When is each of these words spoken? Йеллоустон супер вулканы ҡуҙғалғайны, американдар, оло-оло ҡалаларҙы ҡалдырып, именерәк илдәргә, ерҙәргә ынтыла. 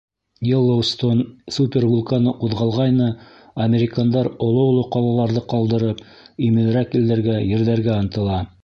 Йеллоустон 0.51 1.19
супер 1.57 1.85
вулканы 1.91 2.33
ҡуҙғалғайны, 2.41 3.11
американдар, 3.67 4.31
оло-оло 4.47 4.89
ҡалаларҙы 4.97 5.45
ҡалдырып, 5.55 6.03
именерәк 6.51 7.01
илдәргә, 7.03 7.41
ерҙәргә 7.55 8.03
ынтыла. 8.05 8.47